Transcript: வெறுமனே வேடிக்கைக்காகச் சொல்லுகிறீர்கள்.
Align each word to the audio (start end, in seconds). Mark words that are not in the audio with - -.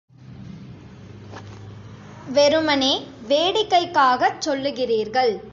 வெறுமனே 2.27 3.07
வேடிக்கைக்காகச் 3.27 4.49
சொல்லுகிறீர்கள். 4.49 5.43